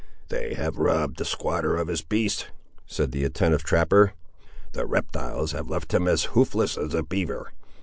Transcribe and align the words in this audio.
"They 0.29 0.55
have 0.55 0.79
robbed 0.79 1.19
the 1.19 1.25
squatter 1.25 1.75
of 1.75 1.87
his 1.87 2.01
beasts!" 2.01 2.45
said 2.87 3.11
the 3.11 3.23
attentive 3.23 3.63
trapper. 3.63 4.15
"The 4.71 4.87
reptiles 4.87 5.51
have 5.51 5.69
left 5.69 5.93
him 5.93 6.07
as 6.07 6.29
hoofless 6.33 6.75
as 6.75 6.95
a 6.95 7.03
beaver!" 7.03 7.51